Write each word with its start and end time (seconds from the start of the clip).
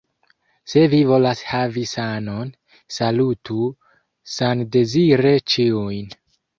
Se 0.71 0.85
vi 0.93 1.01
volas 1.11 1.43
havi 1.49 1.83
sanon, 1.91 2.51
salutu 2.97 3.61
sandezire 4.41 5.39
ĉiujn. 5.55 6.15